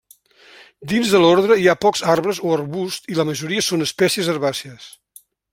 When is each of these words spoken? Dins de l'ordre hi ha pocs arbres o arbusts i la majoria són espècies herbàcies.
Dins 0.93 1.11
de 1.15 1.21
l'ordre 1.23 1.57
hi 1.65 1.69
ha 1.73 1.77
pocs 1.85 2.03
arbres 2.15 2.41
o 2.47 2.55
arbusts 2.57 3.13
i 3.15 3.21
la 3.21 3.29
majoria 3.33 3.67
són 3.71 3.89
espècies 3.91 4.33
herbàcies. 4.35 4.93